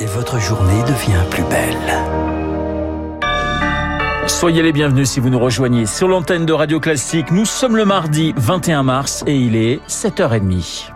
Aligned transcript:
et 0.00 0.06
votre 0.06 0.38
journée 0.38 0.82
devient 0.82 1.22
plus 1.30 1.44
belle. 1.44 1.76
Soyez 4.26 4.62
les 4.62 4.72
bienvenus 4.72 5.08
si 5.08 5.20
vous 5.20 5.30
nous 5.30 5.38
rejoignez 5.38 5.86
sur 5.86 6.08
l'antenne 6.08 6.46
de 6.46 6.52
Radio 6.52 6.80
Classique. 6.80 7.30
Nous 7.30 7.44
sommes 7.44 7.76
le 7.76 7.84
mardi 7.84 8.34
21 8.36 8.82
mars 8.82 9.22
et 9.26 9.36
il 9.36 9.56
est 9.56 9.80
7h30. 9.88 10.90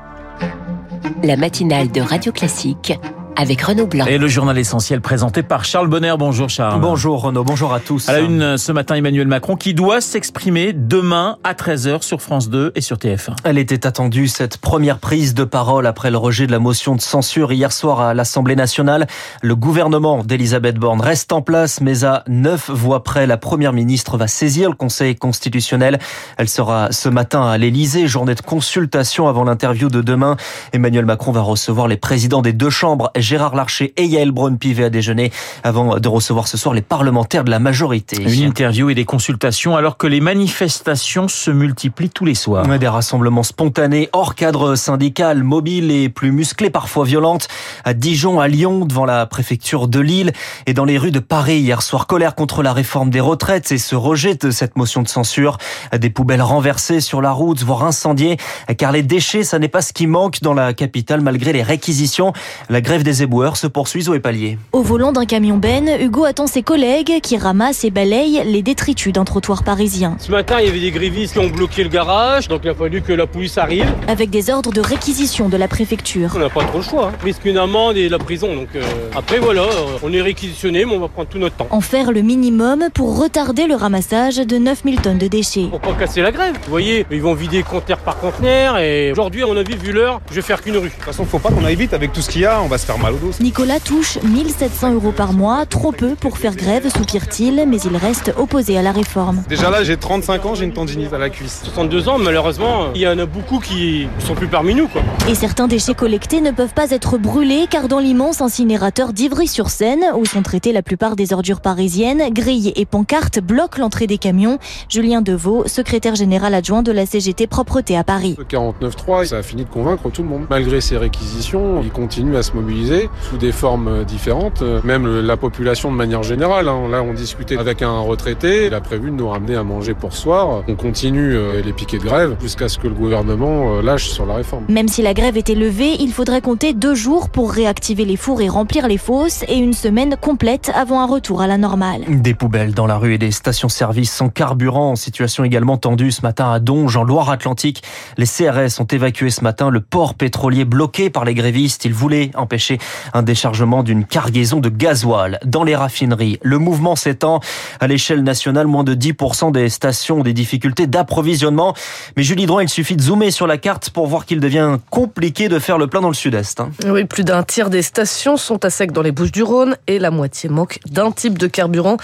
La 1.22 1.36
matinale 1.36 1.90
de 1.90 2.00
Radio 2.00 2.32
Classique 2.32 2.98
avec 3.40 3.62
Renaud 3.62 3.86
Blanc. 3.86 4.04
Et 4.06 4.18
le 4.18 4.28
journal 4.28 4.58
essentiel 4.58 5.00
présenté 5.00 5.42
par 5.42 5.64
Charles 5.64 5.88
Bonner. 5.88 6.14
Bonjour 6.18 6.50
Charles. 6.50 6.78
Bonjour 6.78 7.22
Renaud, 7.22 7.42
bonjour 7.42 7.72
à 7.72 7.80
tous. 7.80 8.08
À 8.10 8.12
la 8.12 8.20
une 8.20 8.58
ce 8.58 8.70
matin, 8.70 8.96
Emmanuel 8.96 9.26
Macron 9.26 9.56
qui 9.56 9.72
doit 9.72 10.02
s'exprimer 10.02 10.74
demain 10.74 11.38
à 11.42 11.54
13h 11.54 12.02
sur 12.02 12.20
France 12.20 12.50
2 12.50 12.72
et 12.74 12.82
sur 12.82 12.98
TF1. 12.98 13.36
Elle 13.44 13.56
était 13.56 13.86
attendue, 13.86 14.28
cette 14.28 14.58
première 14.58 14.98
prise 14.98 15.32
de 15.32 15.44
parole 15.44 15.86
après 15.86 16.10
le 16.10 16.18
rejet 16.18 16.46
de 16.46 16.52
la 16.52 16.58
motion 16.58 16.94
de 16.94 17.00
censure 17.00 17.50
hier 17.52 17.72
soir 17.72 18.00
à 18.00 18.12
l'Assemblée 18.12 18.56
nationale. 18.56 19.06
Le 19.40 19.56
gouvernement 19.56 20.22
d'Elisabeth 20.22 20.76
Borne 20.76 21.00
reste 21.00 21.32
en 21.32 21.40
place, 21.40 21.80
mais 21.80 22.04
à 22.04 22.24
neuf 22.28 22.68
voix 22.68 23.02
près, 23.02 23.26
la 23.26 23.38
première 23.38 23.72
ministre 23.72 24.18
va 24.18 24.26
saisir 24.26 24.68
le 24.68 24.76
Conseil 24.76 25.16
constitutionnel. 25.16 25.98
Elle 26.36 26.48
sera 26.48 26.92
ce 26.92 27.08
matin 27.08 27.46
à 27.46 27.56
l'Elysée, 27.56 28.06
journée 28.06 28.34
de 28.34 28.42
consultation 28.42 29.28
avant 29.28 29.44
l'interview 29.44 29.88
de 29.88 30.02
demain. 30.02 30.36
Emmanuel 30.74 31.06
Macron 31.06 31.32
va 31.32 31.40
recevoir 31.40 31.88
les 31.88 31.96
présidents 31.96 32.42
des 32.42 32.52
deux 32.52 32.68
chambres, 32.68 33.10
Gérard 33.30 33.54
Larcher 33.54 33.92
et 33.96 34.06
Yael 34.06 34.32
Braun-Pivet 34.32 34.86
à 34.86 34.90
déjeuner 34.90 35.30
avant 35.62 36.00
de 36.00 36.08
recevoir 36.08 36.48
ce 36.48 36.56
soir 36.56 36.74
les 36.74 36.82
parlementaires 36.82 37.44
de 37.44 37.50
la 37.50 37.60
majorité. 37.60 38.20
Une 38.20 38.42
interview 38.42 38.90
et 38.90 38.96
des 38.96 39.04
consultations 39.04 39.76
alors 39.76 39.96
que 39.96 40.08
les 40.08 40.20
manifestations 40.20 41.28
se 41.28 41.52
multiplient 41.52 42.10
tous 42.10 42.24
les 42.24 42.34
soirs. 42.34 42.66
Des 42.66 42.88
rassemblements 42.88 43.44
spontanés 43.44 44.08
hors 44.12 44.34
cadre 44.34 44.74
syndical, 44.74 45.44
mobiles 45.44 45.92
et 45.92 46.08
plus 46.08 46.32
musclés, 46.32 46.70
parfois 46.70 47.04
violentes, 47.04 47.46
à 47.84 47.94
Dijon, 47.94 48.40
à 48.40 48.48
Lyon, 48.48 48.84
devant 48.84 49.04
la 49.04 49.26
préfecture 49.26 49.86
de 49.86 50.00
Lille 50.00 50.32
et 50.66 50.74
dans 50.74 50.84
les 50.84 50.98
rues 50.98 51.12
de 51.12 51.20
Paris 51.20 51.60
hier 51.60 51.82
soir. 51.82 52.08
Colère 52.08 52.34
contre 52.34 52.64
la 52.64 52.72
réforme 52.72 53.10
des 53.10 53.20
retraites 53.20 53.70
et 53.70 53.78
ce 53.78 53.94
rejet 53.94 54.34
de 54.34 54.50
cette 54.50 54.76
motion 54.76 55.02
de 55.02 55.08
censure. 55.08 55.58
Des 55.96 56.10
poubelles 56.10 56.42
renversées 56.42 57.00
sur 57.00 57.22
la 57.22 57.30
route, 57.30 57.62
voire 57.62 57.84
incendiées, 57.84 58.38
car 58.76 58.90
les 58.90 59.04
déchets, 59.04 59.44
ça 59.44 59.60
n'est 59.60 59.68
pas 59.68 59.82
ce 59.82 59.92
qui 59.92 60.08
manque 60.08 60.40
dans 60.40 60.54
la 60.54 60.74
capitale 60.74 61.20
malgré 61.20 61.52
les 61.52 61.62
réquisitions. 61.62 62.32
La 62.68 62.80
grève 62.80 63.04
des 63.04 63.09
éboueurs 63.12 63.56
se 63.56 63.66
poursuit 63.66 64.08
au 64.08 64.18
Palier. 64.18 64.58
Au 64.72 64.82
volant 64.82 65.12
d'un 65.12 65.26
camion 65.26 65.56
Ben, 65.56 65.88
Hugo 66.00 66.24
attend 66.24 66.46
ses 66.46 66.62
collègues 66.62 67.20
qui 67.22 67.36
ramassent 67.36 67.84
et 67.84 67.90
balayent 67.90 68.42
les 68.44 68.62
détritus 68.62 69.12
d'un 69.12 69.24
trottoir 69.24 69.62
parisien. 69.64 70.16
Ce 70.18 70.30
matin, 70.30 70.56
il 70.60 70.66
y 70.66 70.68
avait 70.68 70.80
des 70.80 70.90
grévistes 70.90 71.32
qui 71.32 71.38
ont 71.38 71.48
bloqué 71.48 71.82
le 71.82 71.88
garage, 71.88 72.48
donc 72.48 72.60
il 72.64 72.70
a 72.70 72.74
fallu 72.74 73.02
que 73.02 73.12
la 73.12 73.26
police 73.26 73.58
arrive. 73.58 73.86
Avec 74.08 74.30
des 74.30 74.50
ordres 74.50 74.72
de 74.72 74.80
réquisition 74.80 75.48
de 75.48 75.56
la 75.56 75.68
préfecture. 75.68 76.32
On 76.34 76.38
n'a 76.38 76.48
pas 76.48 76.64
trop 76.64 76.78
le 76.78 76.84
choix. 76.84 77.08
Hein. 77.08 77.18
Risque 77.22 77.44
une 77.44 77.58
amende 77.58 77.96
et 77.96 78.08
la 78.08 78.18
prison. 78.18 78.54
Donc 78.54 78.68
euh, 78.74 78.82
après 79.14 79.38
voilà, 79.38 79.62
euh, 79.62 79.98
on 80.02 80.12
est 80.12 80.22
réquisitionné, 80.22 80.84
mais 80.84 80.94
on 80.94 81.00
va 81.00 81.08
prendre 81.08 81.28
tout 81.28 81.38
notre 81.38 81.56
temps. 81.56 81.66
En 81.70 81.80
faire 81.80 82.12
le 82.12 82.22
minimum 82.22 82.84
pour 82.94 83.18
retarder 83.18 83.66
le 83.66 83.74
ramassage 83.74 84.36
de 84.36 84.56
9000 84.56 85.00
tonnes 85.00 85.18
de 85.18 85.28
déchets. 85.28 85.66
Pour 85.70 85.80
pas 85.80 85.94
casser 85.94 86.22
la 86.22 86.32
grève. 86.32 86.54
Vous 86.64 86.70
voyez, 86.70 87.06
ils 87.10 87.22
vont 87.22 87.34
vider 87.34 87.62
conteneur 87.62 87.98
par 87.98 88.18
conteneur 88.18 88.78
et 88.78 89.12
aujourd'hui, 89.12 89.44
on 89.44 89.56
a 89.56 89.62
vu, 89.62 89.74
vu 89.76 89.92
l'heure, 89.92 90.20
je 90.30 90.36
vais 90.36 90.42
faire 90.42 90.62
qu'une 90.62 90.76
rue. 90.76 90.88
De 90.88 90.94
toute 90.94 91.02
façon, 91.02 91.24
faut 91.24 91.38
pas 91.38 91.50
qu'on 91.50 91.64
aille 91.64 91.76
vite 91.76 91.94
avec 91.94 92.12
tout 92.12 92.20
ce 92.20 92.30
qu'il 92.30 92.42
y 92.42 92.46
a, 92.46 92.60
on 92.62 92.66
va 92.66 92.78
se 92.78 92.86
faire 92.86 92.98
mal 93.00 93.14
au 93.14 93.16
dos. 93.18 93.30
Nicolas 93.40 93.80
touche 93.80 94.18
1700 94.22 94.94
euros 94.94 95.12
par 95.12 95.32
mois, 95.32 95.66
trop 95.66 95.92
peu 95.92 96.14
pour 96.14 96.38
faire 96.38 96.54
grève, 96.54 96.88
soupire-t-il, 96.94 97.64
mais 97.66 97.78
il 97.80 97.96
reste 97.96 98.32
opposé 98.36 98.76
à 98.76 98.82
la 98.82 98.92
réforme. 98.92 99.42
Déjà 99.48 99.70
là, 99.70 99.82
j'ai 99.84 99.96
35 99.96 100.46
ans, 100.46 100.54
j'ai 100.54 100.64
une 100.64 100.72
tendinite 100.72 101.12
à 101.12 101.18
la 101.18 101.30
cuisse. 101.30 101.60
62 101.64 102.08
ans, 102.08 102.18
malheureusement, 102.18 102.88
il 102.94 103.00
y 103.00 103.08
en 103.08 103.18
a 103.18 103.26
beaucoup 103.26 103.58
qui 103.58 104.08
sont 104.18 104.34
plus 104.34 104.48
parmi 104.48 104.74
nous. 104.74 104.88
Quoi. 104.88 105.02
Et 105.28 105.34
certains 105.34 105.68
déchets 105.68 105.94
collectés 105.94 106.40
ne 106.40 106.50
peuvent 106.50 106.74
pas 106.74 106.90
être 106.90 107.18
brûlés 107.18 107.66
car 107.70 107.88
dans 107.88 107.98
l'immense 107.98 108.40
incinérateur 108.40 109.12
d'Ivry-sur-Seine, 109.12 110.04
où 110.16 110.24
sont 110.24 110.42
traitées 110.42 110.72
la 110.72 110.82
plupart 110.82 111.16
des 111.16 111.32
ordures 111.32 111.60
parisiennes, 111.60 112.32
grilles 112.32 112.72
et 112.76 112.86
pancartes 112.86 113.40
bloquent 113.40 113.80
l'entrée 113.80 114.06
des 114.06 114.18
camions. 114.18 114.58
Julien 114.88 115.22
Deveau, 115.22 115.64
secrétaire 115.66 116.14
général 116.14 116.54
adjoint 116.54 116.82
de 116.82 116.92
la 116.92 117.06
CGT 117.06 117.46
Propreté 117.46 117.96
à 117.96 118.04
Paris. 118.04 118.36
Le 118.38 118.44
49.3, 118.44 119.26
ça 119.26 119.38
a 119.38 119.42
fini 119.42 119.64
de 119.64 119.70
convaincre 119.70 120.10
tout 120.10 120.22
le 120.22 120.28
monde. 120.28 120.46
Malgré 120.50 120.80
ces 120.80 120.96
réquisitions, 120.96 121.82
ils 121.82 121.90
continuent 121.90 122.36
à 122.36 122.42
se 122.42 122.52
mobiliser 122.52 122.89
sous 123.22 123.36
des 123.36 123.52
formes 123.52 124.04
différentes, 124.04 124.62
même 124.84 125.20
la 125.20 125.36
population 125.36 125.90
de 125.90 125.96
manière 125.96 126.22
générale. 126.22 126.68
Hein. 126.68 126.88
Là, 126.90 127.02
on 127.02 127.12
discutait 127.12 127.56
avec 127.56 127.82
un 127.82 128.00
retraité, 128.00 128.66
il 128.66 128.74
a 128.74 128.80
prévu 128.80 129.10
de 129.10 129.16
nous 129.16 129.28
ramener 129.28 129.56
à 129.56 129.62
manger 129.62 129.94
pour 129.94 130.12
soir. 130.12 130.62
On 130.68 130.74
continue 130.74 131.34
euh, 131.34 131.62
les 131.62 131.72
piquets 131.72 131.98
de 131.98 132.04
grève 132.04 132.36
jusqu'à 132.40 132.68
ce 132.68 132.78
que 132.78 132.88
le 132.88 132.94
gouvernement 132.94 133.76
euh, 133.76 133.82
lâche 133.82 134.08
sur 134.08 134.26
la 134.26 134.34
réforme. 134.34 134.64
Même 134.68 134.88
si 134.88 135.02
la 135.02 135.14
grève 135.14 135.36
était 135.36 135.54
levée, 135.54 135.96
il 136.00 136.12
faudrait 136.12 136.40
compter 136.40 136.72
deux 136.72 136.94
jours 136.94 137.28
pour 137.28 137.52
réactiver 137.52 138.04
les 138.04 138.16
fours 138.16 138.40
et 138.40 138.48
remplir 138.48 138.88
les 138.88 138.98
fosses 138.98 139.44
et 139.48 139.56
une 139.56 139.72
semaine 139.72 140.16
complète 140.20 140.72
avant 140.74 141.00
un 141.00 141.06
retour 141.06 141.40
à 141.40 141.46
la 141.46 141.58
normale. 141.58 142.02
Des 142.08 142.34
poubelles 142.34 142.74
dans 142.74 142.86
la 142.86 142.96
rue 142.96 143.14
et 143.14 143.18
des 143.18 143.30
stations-service 143.30 144.12
sans 144.12 144.28
carburant. 144.28 144.96
Situation 144.96 145.44
également 145.44 145.76
tendue 145.76 146.10
ce 146.10 146.22
matin 146.22 146.50
à 146.50 146.58
Donge, 146.58 146.96
en 146.96 147.04
Loire-Atlantique. 147.04 147.82
Les 148.18 148.26
CRS 148.26 148.80
ont 148.80 148.84
évacué 148.84 149.30
ce 149.30 149.42
matin 149.44 149.70
le 149.70 149.80
port 149.80 150.14
pétrolier 150.14 150.64
bloqué 150.64 151.10
par 151.10 151.24
les 151.24 151.34
grévistes. 151.34 151.84
Ils 151.84 151.94
voulaient 151.94 152.30
empêcher 152.34 152.78
un 153.14 153.22
déchargement 153.22 153.82
d'une 153.82 154.04
cargaison 154.04 154.60
de 154.60 154.68
gasoil 154.68 155.38
dans 155.44 155.64
les 155.64 155.76
raffineries. 155.76 156.38
Le 156.42 156.58
mouvement 156.58 156.96
s'étend 156.96 157.40
à 157.80 157.86
l'échelle 157.86 158.22
nationale. 158.22 158.66
Moins 158.66 158.84
de 158.84 158.94
10% 158.94 159.52
des 159.52 159.68
stations 159.68 160.20
ont 160.20 160.22
des 160.22 160.32
difficultés 160.32 160.86
d'approvisionnement. 160.86 161.74
Mais 162.16 162.22
Julie 162.22 162.46
Droit, 162.46 162.62
il 162.62 162.68
suffit 162.68 162.96
de 162.96 163.02
zoomer 163.02 163.30
sur 163.30 163.46
la 163.46 163.58
carte 163.58 163.90
pour 163.90 164.06
voir 164.06 164.26
qu'il 164.26 164.40
devient 164.40 164.78
compliqué 164.90 165.48
de 165.48 165.58
faire 165.58 165.78
le 165.78 165.86
plein 165.86 166.00
dans 166.00 166.08
le 166.08 166.14
sud-est. 166.14 166.60
Hein. 166.60 166.70
Oui, 166.86 167.04
plus 167.04 167.24
d'un 167.24 167.42
tiers 167.42 167.70
des 167.70 167.82
stations 167.82 168.36
sont 168.36 168.64
à 168.64 168.70
sec 168.70 168.92
dans 168.92 169.02
les 169.02 169.12
Bouches-du-Rhône 169.12 169.76
et 169.86 169.98
la 169.98 170.10
moitié 170.10 170.48
manque 170.48 170.78
d'un 170.90 171.10
type 171.10 171.38
de 171.38 171.46
carburant. 171.46 171.96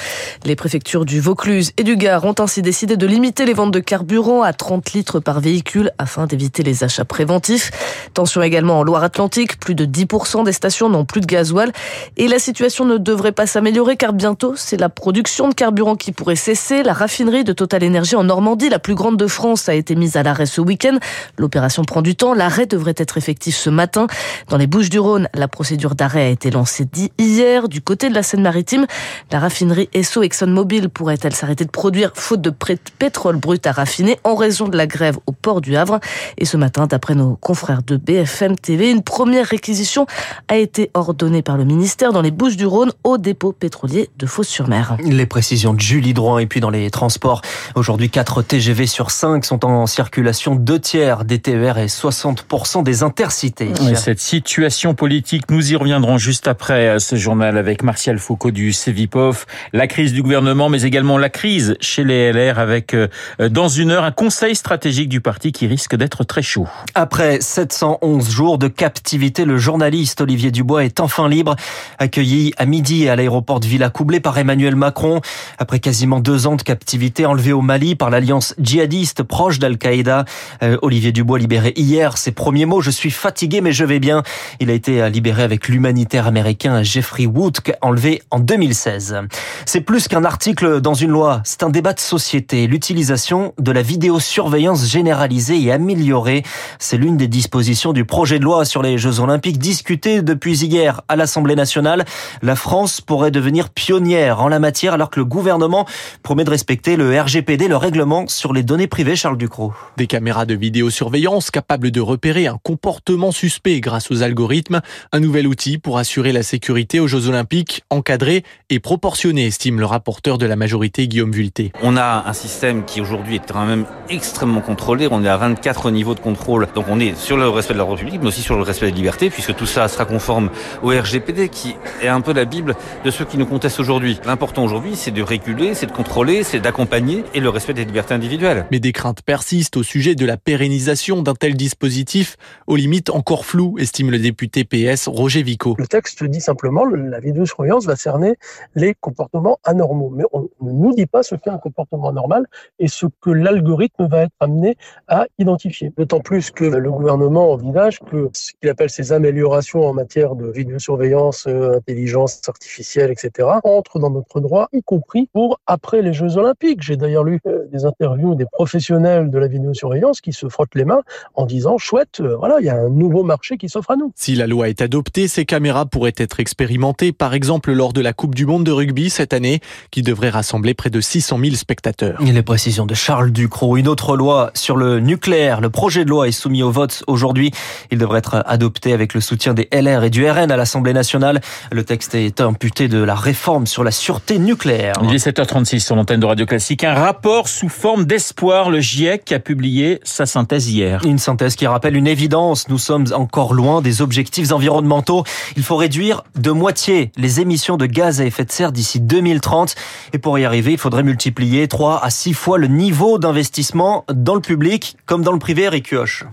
Les 0.45 0.57
préfectures 0.57 1.05
du 1.05 1.21
Vaucluse 1.21 1.73
et 1.77 1.85
du 1.85 1.97
Gard 1.97 2.25
ont 2.25 2.35
ainsi 2.39 2.63
décidé 2.63 2.97
de 2.97 3.07
limiter 3.07 3.45
les 3.45 3.55
ventes 3.55 3.73
de 3.73 3.81
carburant 3.81 4.43
à 4.43 4.53
30 4.53 4.93
litres 4.93 5.21
par 5.21 5.41
véhicule 5.41 5.91
afin 5.99 6.27
d'éviter 6.27 6.63
les 6.63 6.85
achats 6.85 7.05
préventifs. 7.05 7.71
Tension 8.15 8.43
également 8.43 8.79
en 8.81 8.83
Loire-Atlantique. 8.83 9.59
Plus 9.59 9.75
de 9.75 9.85
10% 9.85 10.45
des 10.45 10.53
stations 10.53 10.66
n'ont 10.89 11.05
plus 11.05 11.21
de 11.21 11.27
gasoil 11.27 11.73
et 12.17 12.29
la 12.29 12.39
situation 12.39 12.85
ne 12.85 12.99
devrait 12.99 13.33
pas 13.33 13.47
s'améliorer 13.47 13.97
car 13.97 14.13
bientôt 14.13 14.55
c'est 14.57 14.81
la 14.81 14.89
production 14.89 15.49
de 15.49 15.55
carburant 15.55 15.97
qui 15.97 16.13
pourrait 16.13 16.37
cesser. 16.37 16.83
La 16.83 16.93
raffinerie 16.93 17.45
de 17.45 17.53
Total 17.53 17.85
Energy 17.85 18.17
en 18.17 18.25
Normandie, 18.25 18.69
la 18.69 18.79
plus 18.79 18.95
grande 18.95 19.17
de 19.17 19.27
France, 19.27 19.69
a 19.69 19.75
été 19.75 19.95
mise 19.95 20.17
à 20.17 20.23
l'arrêt 20.23 20.47
ce 20.47 20.61
week-end. 20.61 20.99
L'opération 21.39 21.85
prend 21.85 22.03
du 22.03 22.17
temps. 22.17 22.35
L'arrêt 22.35 22.67
devrait 22.67 22.95
être 22.97 23.19
effectif 23.19 23.57
ce 23.57 23.71
matin. 23.71 24.07
Dans 24.49 24.57
les 24.57 24.67
Bouches 24.67 24.91
du 24.91 24.99
Rhône, 24.99 25.29
la 25.35 25.49
procédure 25.49 25.95
d'arrêt 25.95 26.23
a 26.23 26.29
été 26.29 26.51
lancée 26.51 26.87
hier. 27.19 27.69
Du 27.69 27.81
côté 27.81 28.09
de 28.09 28.15
la 28.15 28.23
Seine-Maritime, 28.23 28.87
la 29.31 29.39
raffinerie 29.39 29.89
Esso 29.93 30.23
ExxonMobil 30.23 30.89
pourrait-elle 30.89 31.35
s'arrêter 31.35 31.65
de 31.65 31.71
produire 31.71 32.13
faute 32.15 32.41
de 32.41 32.51
pétrole 32.99 33.37
brut 33.37 33.67
à 33.67 33.73
raffiner 33.73 34.19
en 34.25 34.35
raison 34.35 34.69
de 34.69 34.77
la 34.77 34.87
grève 34.87 35.19
au 35.27 35.33
port 35.33 35.61
du 35.61 35.77
Havre? 35.77 36.01
Et 36.39 36.45
ce 36.45 36.57
matin, 36.57 36.87
d'après 36.87 37.15
nos 37.15 37.37
confrères 37.37 37.83
de 37.83 37.97
BFM 37.97 38.57
TV, 38.57 38.91
une 38.91 39.03
première 39.03 39.47
réquisition 39.47 40.07
a 40.49 40.56
été 40.59 40.91
ordonnée 40.95 41.43
par 41.43 41.57
le 41.57 41.65
ministère 41.65 42.13
dans 42.13 42.23
les 42.23 42.31
Bouches 42.31 42.57
du 42.57 42.67
Rhône 42.67 42.93
au 43.05 43.19
dépôt 43.19 43.53
pétrolier 43.53 44.11
de 44.19 44.27
Fos-sur-Mer. 44.27 44.97
Les 45.05 45.27
précisions 45.27 45.75
de 45.75 45.81
Julie 45.81 46.15
Droit 46.15 46.43
et 46.43 46.47
puis 46.47 46.61
dans 46.61 46.71
les 46.71 46.91
transports. 46.91 47.43
Aujourd'hui, 47.75 48.11
4 48.11 48.43
TGV 48.43 48.87
sur 48.87 49.11
5 49.11 49.45
sont 49.45 49.65
en 49.65 49.87
circulation, 49.87 50.55
deux 50.55 50.79
tiers 50.79 51.25
des 51.25 51.39
TER 51.39 51.79
et 51.79 51.87
60% 51.87 52.83
des 52.83 53.03
intercités. 53.03 53.73
cette 53.95 54.21
situation 54.21 54.95
politique, 54.95 55.51
nous 55.51 55.73
y 55.73 55.77
reviendrons 55.77 56.19
juste 56.19 56.49
après 56.49 56.89
euh, 56.89 56.99
ce 56.99 57.17
journal 57.17 57.59
avec 57.59 57.83
Martial 57.83 58.19
Foucault 58.19 58.51
du 58.51 58.73
CEVIPOF. 58.73 59.47
La 59.73 59.87
crise 59.87 60.13
du 60.13 60.23
gouvernement, 60.23 60.69
mais 60.69 60.83
également 60.83 61.19
la 61.19 61.29
crise 61.29 61.77
chez 61.81 62.05
les 62.05 62.33
LR 62.33 62.59
avec, 62.59 62.95
euh, 62.95 63.09
dans 63.51 63.69
une 63.69 63.91
heure, 63.91 64.05
un 64.05 64.13
conseil 64.13 64.55
stratégique 64.55 65.09
du 65.09 65.21
parti 65.21 65.53
qui 65.53 65.67
risque 65.67 65.97
d'être 65.97 66.25
très 66.25 66.43
chaud. 66.43 66.67
Après 66.95 67.41
711 67.41 68.31
jours 68.31 68.59
de 68.59 68.69
captivité, 68.69 69.45
le 69.45 69.59
journaliste 69.59 70.21
Olivier 70.21 70.46
Dubois 70.51 70.85
est 70.85 71.01
enfin 71.01 71.29
libre, 71.29 71.57
accueilli 71.99 72.53
à 72.57 72.67
midi 72.67 73.09
à 73.09 73.17
l'aéroport 73.17 73.61
de 73.61 73.67
Villa 73.67 73.91
Coublé 73.91 74.21
par 74.21 74.39
Emmanuel 74.39 74.77
Macron. 74.77 75.21
Après 75.59 75.81
quasiment 75.81 76.21
deux 76.21 76.47
ans 76.47 76.57
de 76.57 76.63
captivité 76.63 77.27
enlevé 77.27 77.53
au 77.53 77.63
Mali 77.63 77.95
par 77.95 78.11
l'alliance 78.11 78.55
djihadiste 78.59 79.23
proche 79.23 79.59
d'Al-Qaïda, 79.59 80.25
euh, 80.63 80.79
Olivier 80.83 81.13
Dubois 81.13 81.39
libéré 81.39 81.73
hier 81.77 82.17
ses 82.19 82.33
premiers 82.33 82.67
mots, 82.67 82.81
je 82.81 82.91
suis 82.91 83.11
fatigué 83.11 83.61
mais 83.61 83.73
je 83.73 83.85
vais 83.85 84.01
bien. 84.01 84.23
Il 84.61 84.71
a 84.71 84.73
été 84.73 85.09
libéré 85.11 85.43
avec 85.43 85.69
l'humanitaire 85.69 86.27
américain 86.27 86.83
Jeffrey 86.83 87.27
Wood, 87.27 87.59
enlevé 87.81 88.23
en 88.31 88.39
2016. 88.39 89.17
C'est 89.65 89.81
plus 89.81 90.09
qu'un 90.09 90.25
article 90.25 90.81
dans 90.81 90.95
une 90.95 91.11
loi, 91.11 91.41
c'est 91.45 91.63
un 91.63 91.71
débat 91.71 91.93
de 91.93 92.01
société. 92.01 92.67
L'utilisation 92.67 93.55
de 93.59 93.73
la 93.73 93.83
vidéosurveillance 93.83 94.87
généralisée 94.87 95.61
et 95.61 95.73
améliorée, 95.73 96.43
c'est 96.79 96.97
l'une 96.97 97.17
des 97.17 97.29
dispositions 97.29 97.93
du 97.93 98.05
projet 98.05 98.39
de 98.39 98.45
loi 98.45 98.65
sur 98.65 98.83
les 98.83 98.99
Jeux 98.99 99.21
Olympiques 99.21 99.59
discuté 99.59 100.23
depuis 100.23 100.36
depuis 100.37 100.59
hier 100.59 101.01
à 101.09 101.17
l'Assemblée 101.17 101.55
nationale. 101.55 102.05
La 102.43 102.57
France 102.57 103.01
pourrait 103.01 103.31
devenir 103.31 103.71
pionnière 103.71 104.43
en 104.43 104.49
la 104.49 104.59
matière 104.59 104.93
alors 104.93 105.09
que 105.09 105.19
le 105.19 105.25
gouvernement 105.25 105.87
promet 106.23 106.45
de 106.45 106.51
respecter 106.51 106.97
le 106.97 107.19
RGPD, 107.19 107.69
le 107.69 107.77
règlement 107.79 108.27
sur 108.29 108.53
les 108.53 108.63
données 108.63 108.87
privées, 108.87 109.17
Charles 109.17 109.39
Ducrot. 109.39 109.73
Des 109.97 110.07
caméras 110.07 110.45
de 110.45 110.55
vidéosurveillance 110.55 111.51
capables 111.51 111.91
de 111.91 112.03
repérer 112.03 112.49
un 112.49 112.59
comportement 112.63 113.33
suspect 113.33 113.81
grâce 113.81 114.11
aux 114.11 114.23
algorithmes, 114.23 114.83
un 115.11 115.21
nouvel 115.21 115.47
outil 115.47 115.79
pour 115.79 115.97
assurer 115.97 116.33
la 116.33 116.43
sécurité 116.43 117.01
aux 117.01 117.07
Jeux 117.07 117.29
Olympiques, 117.29 117.83
encadré 117.89 118.45
et 118.69 118.79
proportionné, 118.79 119.47
estime 119.47 119.81
le 119.81 119.87
rapporteur 119.87 120.37
de 120.37 120.45
la 120.45 120.57
majorité 120.57 121.09
Guillaume 121.09 121.33
Vulté. 121.33 121.73
On 121.83 121.97
a 121.97 122.25
un 122.27 122.33
système 122.35 122.85
qui 122.85 123.01
aujourd'hui 123.01 123.37
est 123.37 123.51
quand 123.51 123.65
même 123.65 123.87
extrêmement 124.11 124.61
contrôlé, 124.61 125.09
on 125.11 125.25
est 125.25 125.29
à 125.29 125.39
24 125.39 125.91
niveaux 125.91 126.15
de 126.15 126.21
contrôle, 126.21 126.69
donc 126.75 126.85
on 126.91 127.01
est 127.01 127.17
sur 127.17 127.39
le 127.39 127.49
respect 127.49 127.73
de 127.73 127.79
la 127.79 127.85
République, 127.85 128.21
mais 128.21 128.29
aussi 128.29 128.43
sur 128.43 128.57
le 128.57 128.63
respect 128.63 128.91
des 128.91 128.97
libertés, 128.97 129.31
puisque 129.31 129.55
tout 129.55 129.65
ça 129.65 129.89
sera 129.89 130.05
conforme 130.17 130.49
au 130.83 130.89
RGPD, 130.89 131.51
qui 131.51 131.77
est 132.03 132.09
un 132.09 132.23
peu 132.23 132.33
la 132.33 132.47
Bible 132.47 132.75
de 133.05 133.11
ceux 133.11 133.27
qui 133.27 133.37
nous 133.37 133.45
contestent 133.45 133.81
aujourd'hui. 133.81 134.19
L'important 134.25 134.65
aujourd'hui, 134.65 134.97
c'est 134.97 135.11
de 135.11 135.21
réguler, 135.21 135.75
c'est 135.75 135.85
de 135.85 135.93
contrôler, 135.93 136.43
c'est 136.43 136.59
d'accompagner 136.59 137.23
et 137.35 137.41
le 137.41 137.51
respect 137.51 137.75
des 137.75 137.85
libertés 137.85 138.15
individuelles. 138.15 138.65
Mais 138.71 138.81
des 138.81 138.93
craintes 138.93 139.21
persistent 139.21 139.77
au 139.77 139.83
sujet 139.83 140.15
de 140.15 140.25
la 140.25 140.39
pérennisation 140.39 141.21
d'un 141.21 141.35
tel 141.35 141.55
dispositif, 141.55 142.39
aux 142.67 142.77
limites 142.77 143.11
encore 143.11 143.45
flou, 143.45 143.77
estime 143.79 144.11
le 144.11 144.19
député 144.19 144.65
PS 144.65 145.07
Roger 145.07 145.43
Vico. 145.43 145.77
Le 145.79 145.87
texte 145.87 146.25
dit 146.25 146.41
simplement 146.41 146.87
la 146.87 147.21
vidéosurveillance 147.21 147.85
va 147.85 147.97
cerner 147.97 148.37
les 148.75 148.95
comportements 148.95 149.59
anormaux, 149.65 150.11
mais 150.17 150.25
on 150.33 150.49
ne 150.63 150.73
nous 150.73 150.95
dit 150.95 151.05
pas 151.05 151.23
ce 151.23 151.35
qu'est 151.35 151.51
un 151.51 151.59
comportement 151.59 152.11
normal 152.11 152.47
et 152.79 152.89
ce 152.89 153.05
que 153.21 153.29
l'algorithme 153.29 154.09
va 154.09 154.23
être 154.23 154.33
amené 154.41 154.79
à 155.09 155.27
identifier. 155.39 155.93
D'autant 155.99 156.21
plus 156.21 156.51
que 156.51 156.65
le 156.65 156.91
gouvernement 156.91 157.53
envisage 157.53 158.01
que 158.01 158.31
ce 158.33 158.53
qu'il 158.59 158.71
appelle 158.71 158.89
ces 158.89 159.13
améliorations 159.13 159.85
en 159.87 159.93
matière 159.93 160.06
de 160.07 160.51
vidéosurveillance, 160.51 161.45
euh, 161.47 161.77
intelligence 161.77 162.41
artificielle, 162.49 163.11
etc., 163.11 163.49
entrent 163.65 163.99
dans 163.99 164.11
notre 164.11 164.41
droit, 164.41 164.69
y 164.73 164.83
compris 164.83 165.29
pour 165.33 165.61
après 165.67 166.03
les 166.03 166.13
Jeux 166.13 166.37
Olympiques. 166.37 166.83
J'ai 166.83 166.97
d'ailleurs 166.97 167.25
lu 167.25 167.41
euh, 167.47 167.65
des 167.73 167.85
interviews 167.85 168.35
des 168.35 168.47
professionnels 168.51 169.31
de 169.31 169.39
la 169.39 169.49
vidéosurveillance 169.49 170.21
qui 170.21 170.33
se 170.33 170.49
frottent 170.49 170.75
les 170.75 170.85
mains 170.85 171.03
en 171.35 171.47
disant 171.47 171.77
chouette, 171.79 172.21
euh, 172.21 172.37
voilà, 172.37 172.57
il 172.61 172.67
y 172.67 172.71
a 172.71 172.77
un 172.77 172.89
nouveau 172.89 173.23
marché 173.25 173.57
qui 173.57 173.69
s'offre 173.69 173.91
à 173.91 173.97
nous. 173.97 174.13
Si 174.15 174.35
la 174.35 174.47
loi 174.47 174.69
est 174.69 174.81
adoptée, 174.81 175.29
ces 175.29 175.45
caméras 175.45 175.87
pourraient 175.87 176.15
être 176.17 176.41
expérimentées, 176.41 177.13
par 177.13 177.35
exemple 177.35 177.73
lors 177.73 177.93
de 177.93 178.01
la 178.01 178.13
Coupe 178.13 178.35
du 178.35 178.47
Monde 178.47 178.65
de 178.65 178.73
rugby 178.73 179.11
cette 179.11 179.33
année, 179.33 179.61
qui 179.91 180.03
devrait 180.03 180.31
rassembler 180.31 180.75
près 180.75 180.91
de 180.91 181.01
600 181.01 181.39
000 181.43 181.57
spectateurs. 181.57 182.21
Et 182.23 182.33
les 182.33 182.43
précisions 182.43 182.87
de 182.87 182.95
Charles 182.95 183.31
Ducrot. 183.31 183.77
Une 183.77 183.89
autre 183.89 184.17
loi 184.17 184.51
sur 184.55 184.77
le 184.77 185.01
nucléaire. 185.01 185.61
Le 185.61 185.71
projet 185.71 186.05
de 186.05 186.11
loi 186.11 186.29
est 186.29 186.33
soumis 186.33 186.63
au 186.63 186.71
vote 186.71 187.03
aujourd'hui. 187.07 187.51
Il 187.91 187.99
devrait 187.99 188.19
être 188.19 188.43
adopté 188.47 188.93
avec 188.93 189.15
le 189.15 189.21
soutien 189.21 189.55
des 189.55 189.69
LR 189.73 189.96
et 190.05 190.11
du 190.11 190.29
RN 190.29 190.51
à 190.51 190.57
l'Assemblée 190.57 190.93
nationale. 190.93 191.41
Le 191.73 191.83
texte 191.83 192.15
est 192.15 192.41
imputé 192.41 192.89
de 192.89 193.03
la 193.03 193.15
réforme 193.15 193.67
sur 193.67 193.83
la 193.83 193.91
sûreté 193.91 194.39
nucléaire. 194.39 194.95
Il 195.03 195.15
est 195.15 195.27
7h36 195.27 195.81
sur 195.81 195.97
l'antenne 195.97 196.21
de 196.21 196.27
Radio 196.27 196.45
Classique. 196.45 196.85
Un 196.85 196.95
rapport 196.95 197.49
sous 197.49 197.69
forme 197.69 198.05
d'espoir. 198.05 198.71
Le 198.71 198.81
GIEC 198.81 199.33
a 199.33 199.39
publié 199.39 200.01
sa 200.05 200.27
synthèse 200.27 200.69
hier. 200.69 201.01
Une 201.05 201.19
synthèse 201.19 201.57
qui 201.57 201.67
rappelle 201.67 201.97
une 201.97 202.07
évidence. 202.07 202.69
Nous 202.69 202.79
sommes 202.79 203.07
encore 203.15 203.55
loin 203.55 203.81
des 203.81 204.03
objectifs 204.03 204.53
environnementaux. 204.53 205.25
Il 205.57 205.63
faut 205.63 205.77
réduire 205.77 206.23
de 206.37 206.51
moitié 206.51 207.13
les 207.17 207.41
émissions 207.41 207.79
de 207.79 207.87
gaz 207.87 208.21
à 208.21 208.27
effet 208.27 208.45
de 208.45 208.53
serre 208.53 208.73
d'ici 208.73 209.01
2030. 209.01 209.75
Et 210.13 210.19
pour 210.19 210.39
y 210.39 210.45
arriver, 210.45 210.73
il 210.73 210.79
faudrait 210.79 211.03
multiplier 211.03 211.69
3 211.69 212.05
à 212.05 212.11
6 212.11 212.35
fois 212.35 212.59
le 212.59 212.67
niveau 212.67 213.19
d'investissement 213.19 214.05
dans 214.13 214.35
le 214.35 214.41
public 214.41 214.97
comme 215.07 215.23
dans 215.23 215.33
le 215.33 215.39
privé, 215.39 215.63
Eric. 215.63 215.87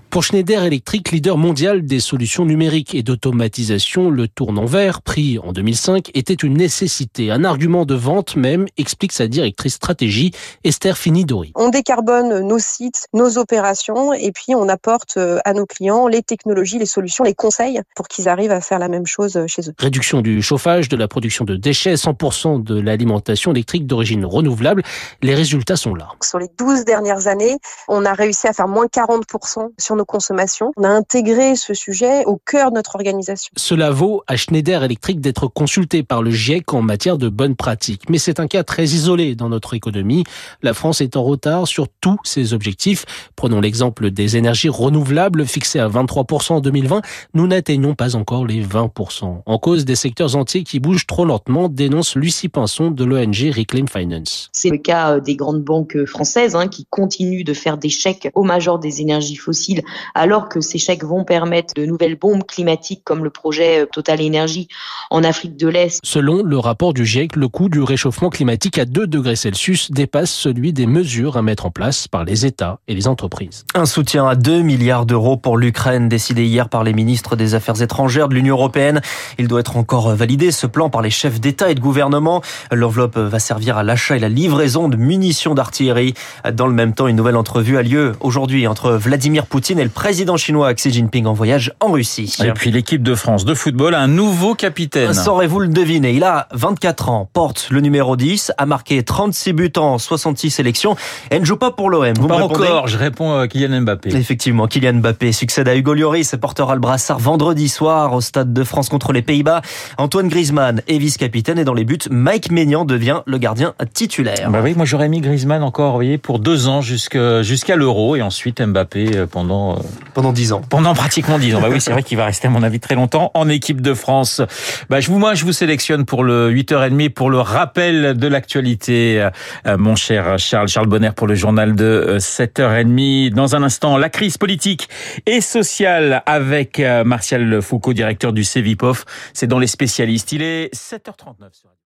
Pour 0.10 0.24
Schneider 0.24 0.64
Electric, 0.64 1.12
leader 1.12 1.38
mondial 1.38 1.86
des 1.86 2.00
solutions 2.00 2.46
numériques 2.46 2.96
et 2.96 3.04
d'automatisation, 3.04 3.53
le 3.56 4.28
tournant 4.28 4.66
vert, 4.66 5.02
pris 5.02 5.38
en 5.38 5.52
2005, 5.52 6.10
était 6.16 6.34
une 6.34 6.56
nécessité, 6.56 7.30
un 7.30 7.44
argument 7.44 7.86
de 7.86 7.94
vente 7.94 8.36
même, 8.36 8.66
explique 8.78 9.12
sa 9.12 9.28
directrice 9.28 9.76
stratégie, 9.76 10.32
Esther 10.64 10.98
Finidori. 10.98 11.52
On 11.56 11.70
décarbone 11.70 12.48
nos 12.48 12.58
sites, 12.58 13.08
nos 13.14 13.38
opérations, 13.38 14.12
et 14.14 14.32
puis 14.32 14.56
on 14.56 14.68
apporte 14.70 15.18
euh, 15.18 15.40
à 15.46 15.54
nos 15.54 15.68
clients 15.68 16.08
les 16.08 16.24
technologies, 16.24 16.80
les 16.80 16.88
solutions, 16.88 17.24
les 17.24 17.36
conseils 17.36 17.80
pour 17.96 18.08
qu'ils 18.08 18.28
arrivent 18.28 18.52
à 18.52 18.62
faire 18.62 18.80
la 18.80 18.88
même 18.88 19.06
chose 19.06 19.40
chez 19.46 19.62
eux. 19.70 19.74
Réduction 19.78 20.22
du 20.22 20.42
chauffage, 20.42 20.90
de 20.90 20.98
la 20.98 21.08
production 21.08 21.46
de 21.46 21.56
déchets, 21.56 21.94
100% 21.94 22.64
de 22.64 22.80
l'alimentation 22.80 23.52
électrique 23.52 23.86
d'origine 23.86 24.26
renouvelable. 24.26 24.82
Les 25.22 25.36
résultats 25.36 25.76
sont 25.76 25.94
là. 25.94 26.10
Sur 26.24 26.40
les 26.40 26.50
12 26.58 26.86
dernières 26.86 27.28
années, 27.28 27.58
on 27.88 28.06
a 28.06 28.14
réussi 28.14 28.48
à 28.48 28.54
faire 28.54 28.68
moins 28.68 28.88
40% 28.88 29.70
sur 29.78 29.96
nos 29.96 30.06
consommations. 30.06 30.72
On 30.78 30.84
a 30.84 30.90
intégré 30.90 31.56
ce 31.56 31.74
sujet 31.74 32.26
au 32.26 32.38
cœur 32.38 32.72
de 32.72 32.76
notre 32.76 32.96
organisation. 32.96 33.43
Cela 33.56 33.92
vaut 33.92 34.24
à 34.28 34.36
Schneider 34.36 34.84
Electric 34.84 35.20
d'être 35.20 35.48
consulté 35.48 36.04
par 36.04 36.22
le 36.22 36.32
GIEC 36.32 36.74
en 36.74 36.82
matière 36.82 37.18
de 37.18 37.30
bonnes 37.30 37.56
pratiques. 37.56 38.10
Mais 38.10 38.18
c'est 38.18 38.40
un 38.40 38.48
cas 38.48 38.64
très 38.64 38.86
isolé 38.86 39.36
dans 39.36 39.50
notre 39.50 39.74
économie. 39.74 40.24
La 40.62 40.74
France 40.74 41.02
est 41.02 41.18
en 41.18 41.24
retard 41.24 41.68
sur 41.68 41.88
tous 42.02 42.18
ses 42.24 42.54
objectifs. 42.54 43.06
Prenons 43.36 43.62
l'exemple 43.62 44.12
des 44.12 44.38
énergies 44.38 44.70
renouvelables 44.70 45.46
fixées 45.46 45.80
à 45.80 45.88
23% 45.88 46.54
en 46.54 46.60
2020. 46.62 47.02
Nous 47.34 47.48
n'atteignons 47.48 47.96
pas 47.96 48.16
encore 48.16 48.46
les 48.46 48.64
20%. 48.64 49.42
En 49.46 49.58
cause 49.58 49.86
des 49.86 49.96
secteurs 49.96 50.36
entiers 50.36 50.64
qui 50.64 50.80
bougent 50.80 51.08
trop 51.08 51.26
lentement, 51.26 51.70
dénonce 51.70 52.16
Lucie 52.16 52.50
Pinson 52.50 52.92
de 52.92 53.04
l'ONG 53.04 53.52
Reclaim 53.56 53.88
Finance. 53.88 54.50
C'est 54.54 54.70
le 54.70 54.78
cas 54.78 55.20
des 55.20 55.36
grandes 55.36 55.64
banques 55.64 56.06
françaises 56.06 56.56
hein, 56.56 56.68
qui 56.68 56.86
continuent 56.90 57.44
de 57.44 57.54
faire 57.54 57.78
des 57.78 57.90
chèques 57.90 58.30
aux 58.36 58.44
majors 58.44 58.80
des 58.80 59.02
énergies 59.02 59.36
fossiles 59.36 59.82
alors 60.16 60.50
que 60.50 60.62
ces 60.62 60.78
chèques 60.78 61.04
vont 61.04 61.24
permettre 61.24 61.74
de 61.76 61.86
nouvelles 61.86 62.18
bombes 62.18 62.44
climatiques 62.44 63.04
comme 63.04 63.24
le 63.24 63.30
projet 63.34 63.86
Total 63.92 64.22
Energy 64.22 64.68
en 65.10 65.24
Afrique 65.24 65.58
de 65.58 65.68
l'Est. 65.68 66.00
Selon 66.04 66.44
le 66.44 66.58
rapport 66.58 66.94
du 66.94 67.06
GIEC, 67.06 67.36
le 67.36 67.48
coût 67.48 67.70
du 67.70 67.82
réchauffement 67.82 68.30
climatique 68.30 68.78
à 68.78 68.86
2 68.86 69.08
degrés 69.08 69.36
Celsius 69.36 69.92
dépasse 69.92 70.32
celui 70.32 70.72
des 70.72 70.86
mesures 70.86 71.36
à 71.38 71.42
mettre 71.42 71.66
en 71.66 71.72
place 71.72 72.08
par 72.08 72.24
les 72.24 72.46
États 72.46 72.80
et 72.88 72.94
les 72.94 73.08
entreprises. 73.08 73.66
Un 73.74 73.86
soutien 73.86 74.28
à 74.28 74.36
2 74.36 74.62
milliards 74.62 75.06
d'euros 75.06 75.36
pour 75.36 75.58
l'Ukraine 75.58 76.08
décidé 76.08 76.46
hier 76.46 76.70
par 76.70 76.84
les 76.84 76.94
ministres 76.94 77.36
des 77.36 77.56
Affaires 77.56 77.82
étrangères 77.82 78.30
de 78.30 78.36
l'Union 78.36 78.56
européenne. 78.56 79.02
Il 79.40 79.48
doit 79.48 79.60
être 79.60 79.78
encore 79.78 80.16
validé 80.16 80.52
ce 80.52 80.68
plan 80.68 80.90
par 80.90 81.02
les 81.02 81.10
chefs 81.10 81.40
d'État 81.42 81.72
et 81.72 81.76
de 81.76 81.80
gouvernement. 81.80 82.42
L'enveloppe 82.72 83.18
va 83.18 83.40
servir 83.40 83.78
à 83.78 83.84
l'achat 83.84 84.16
et 84.16 84.20
la 84.20 84.30
livraison 84.30 84.90
de 84.90 84.96
munitions 84.96 85.56
d'artillerie. 85.56 86.14
Dans 86.54 86.68
le 86.68 86.74
même 86.74 86.94
temps, 86.94 87.08
une 87.08 87.16
nouvelle 87.16 87.38
entrevue 87.38 87.78
a 87.78 87.84
lieu 87.84 88.14
aujourd'hui 88.20 88.68
entre 88.68 88.92
Vladimir 88.92 89.46
Poutine 89.48 89.80
et 89.80 89.84
le 89.84 89.90
président 89.90 90.38
chinois 90.38 90.74
Xi 90.74 90.92
Jinping 90.92 91.26
en 91.26 91.34
voyage 91.34 91.74
en 91.80 91.92
Russie. 91.92 92.36
Et 92.44 92.52
puis 92.52 92.72
l'équipe 92.72 93.02
de 93.02 93.16
France 93.16 93.23
de 93.24 93.54
football 93.54 93.96
un 93.96 94.08
nouveau 94.08 94.54
capitaine. 94.54 95.14
Saurez-vous 95.14 95.62
le 95.62 95.70
deviner 95.70 96.12
Il 96.12 96.26
a 96.26 96.50
24 96.52 97.10
ans, 97.10 97.30
porte 97.32 97.70
le 97.72 97.80
numéro 97.80 98.18
10, 98.18 98.52
a 98.58 98.66
marqué 98.66 99.02
36 99.02 99.54
buts 99.54 99.72
en 99.78 99.98
66 99.98 100.52
sélections 100.52 100.98
et 101.32 101.40
ne 101.40 101.46
joue 101.46 101.56
pas 101.56 101.72
pour 101.72 101.90
l'OM. 101.90 102.14
Vous 102.20 102.28
pas 102.28 102.44
encore, 102.44 102.90
je 102.90 102.98
réponds 102.98 103.38
à 103.40 103.48
Kylian 103.48 103.82
Mbappé. 103.82 104.14
Effectivement, 104.14 104.68
Kylian 104.68 104.96
Mbappé 104.96 105.32
succède 105.32 105.70
à 105.70 105.76
Hugo 105.76 105.94
Lloris 105.94 106.34
et 106.34 106.38
portera 106.38 106.74
le 106.74 106.82
brassard 106.82 107.18
vendredi 107.18 107.70
soir 107.70 108.14
au 108.14 108.20
Stade 108.20 108.52
de 108.52 108.64
France 108.66 108.90
contre 108.90 109.14
les 109.14 109.22
Pays-Bas. 109.22 109.62
Antoine 109.98 110.28
Griezmann 110.28 110.82
est 110.90 110.98
vice-capitaine 110.98 111.58
et 111.58 111.64
dans 111.64 111.74
les 111.74 111.86
buts, 111.86 112.00
Mike 112.12 112.52
Maignan 112.52 112.84
devient 112.84 113.22
le 113.26 113.38
gardien 113.38 113.74
titulaire. 113.94 114.50
Bah 114.52 114.60
oui, 114.62 114.74
moi 114.76 114.86
j'aurais 114.86 115.08
mis 115.08 115.22
Griezmann 115.22 115.64
encore, 115.64 115.92
vous 115.92 115.98
voyez, 115.98 116.18
pour 116.18 116.40
deux 116.40 116.68
ans 116.68 116.82
jusqu'à 116.82 117.76
l'Euro 117.78 118.18
et 118.18 118.22
ensuite 118.22 118.62
Mbappé 118.62 119.28
pendant 119.32 119.80
pendant 120.14 120.34
dix 120.34 120.52
ans. 120.52 120.62
Pendant 120.70 120.94
pratiquement 120.94 121.40
dix 121.40 121.56
ans. 121.56 121.62
Bah 121.62 121.70
oui, 121.72 121.80
c'est 121.80 121.92
vrai 121.92 122.04
qu'il 122.04 122.18
va 122.18 122.26
rester 122.26 122.50
à 122.50 122.52
mon 122.52 122.64
avis 122.64 122.82
très 122.82 122.96
longtemps 122.96 123.13
en 123.16 123.50
équipe 123.50 123.82
de 123.82 123.94
France. 123.94 124.42
Bah 124.90 125.00
je 125.00 125.10
vous 125.10 125.20
moi 125.20 125.34
je 125.34 125.46
vous 125.46 125.54
sélectionne 125.54 126.06
pour 126.06 126.24
le 126.24 126.52
8h30 126.52 127.10
pour 127.10 127.30
le 127.30 127.40
rappel 127.40 128.18
de 128.18 128.28
l'actualité 128.28 129.30
mon 129.66 129.96
cher 129.96 130.38
Charles 130.40 130.68
Charles 130.68 130.88
Bonner 130.88 131.12
pour 131.16 131.28
le 131.28 131.36
journal 131.36 131.76
de 131.76 132.18
7h30 132.20 133.32
dans 133.32 133.56
un 133.56 133.64
instant 133.64 133.98
la 133.98 134.10
crise 134.10 134.38
politique 134.38 134.90
et 135.26 135.42
sociale 135.42 136.24
avec 136.26 136.82
Martial 137.06 137.62
Foucault 137.62 137.94
directeur 137.94 138.34
du 138.34 138.44
CEVIPOF, 138.44 139.06
c'est 139.34 139.48
dans 139.48 139.60
les 139.60 139.68
spécialistes. 139.68 140.32
Il 140.32 140.42
est 140.42 140.74
7h39 140.74 141.54
sur 141.54 141.74